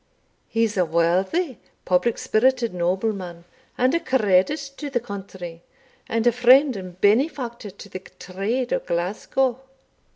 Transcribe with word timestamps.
He's 0.47 0.77
a 0.77 0.83
worthy 0.83 1.57
public 1.85 2.17
spirited 2.17 2.73
nobleman, 2.73 3.45
and 3.77 3.93
a 3.93 3.99
credit 3.99 4.71
to 4.77 4.89
the 4.89 4.99
country, 4.99 5.61
and 6.09 6.25
a 6.25 6.31
friend 6.31 6.75
and 6.75 6.99
benefactor 6.99 7.69
to 7.69 7.87
the 7.87 7.99
trade 7.99 8.73
o' 8.73 8.79
Glasgow." 8.79 9.59